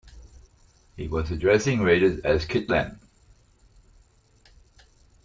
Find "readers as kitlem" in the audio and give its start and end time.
1.81-2.97